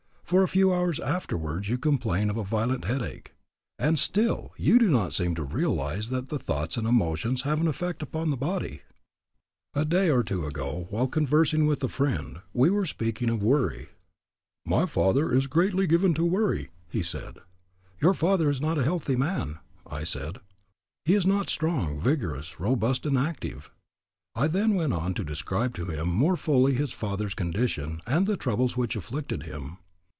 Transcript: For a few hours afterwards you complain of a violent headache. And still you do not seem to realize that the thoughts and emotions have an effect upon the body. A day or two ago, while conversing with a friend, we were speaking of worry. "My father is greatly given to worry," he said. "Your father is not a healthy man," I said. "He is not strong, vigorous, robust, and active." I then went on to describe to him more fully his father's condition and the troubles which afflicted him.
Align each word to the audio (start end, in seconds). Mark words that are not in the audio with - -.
For 0.23 0.43
a 0.43 0.47
few 0.47 0.73
hours 0.73 0.97
afterwards 0.97 1.67
you 1.67 1.77
complain 1.77 2.29
of 2.29 2.37
a 2.37 2.43
violent 2.45 2.85
headache. 2.85 3.33
And 3.77 3.99
still 3.99 4.53
you 4.55 4.79
do 4.79 4.87
not 4.87 5.11
seem 5.11 5.35
to 5.35 5.43
realize 5.43 6.09
that 6.09 6.29
the 6.29 6.39
thoughts 6.39 6.77
and 6.77 6.87
emotions 6.87 7.41
have 7.41 7.59
an 7.59 7.67
effect 7.67 8.01
upon 8.01 8.29
the 8.29 8.37
body. 8.37 8.83
A 9.73 9.83
day 9.83 10.09
or 10.09 10.23
two 10.23 10.45
ago, 10.45 10.87
while 10.89 11.07
conversing 11.09 11.67
with 11.67 11.83
a 11.83 11.89
friend, 11.89 12.39
we 12.53 12.69
were 12.69 12.85
speaking 12.85 13.29
of 13.29 13.43
worry. 13.43 13.89
"My 14.65 14.85
father 14.85 15.33
is 15.33 15.47
greatly 15.47 15.85
given 15.85 16.13
to 16.13 16.23
worry," 16.23 16.69
he 16.89 17.03
said. 17.03 17.39
"Your 18.01 18.13
father 18.13 18.49
is 18.49 18.61
not 18.61 18.77
a 18.77 18.85
healthy 18.85 19.17
man," 19.17 19.59
I 19.85 20.05
said. 20.05 20.39
"He 21.03 21.13
is 21.13 21.25
not 21.27 21.49
strong, 21.49 21.99
vigorous, 21.99 22.57
robust, 22.57 23.05
and 23.05 23.17
active." 23.17 23.69
I 24.33 24.47
then 24.47 24.75
went 24.75 24.93
on 24.93 25.13
to 25.15 25.25
describe 25.25 25.75
to 25.75 25.87
him 25.87 26.07
more 26.07 26.37
fully 26.37 26.73
his 26.73 26.93
father's 26.93 27.33
condition 27.33 28.01
and 28.07 28.25
the 28.25 28.37
troubles 28.37 28.77
which 28.77 28.95
afflicted 28.95 29.43
him. 29.43 29.79